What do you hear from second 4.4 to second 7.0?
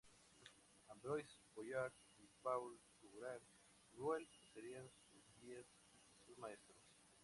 serían sus guías, sus maestros.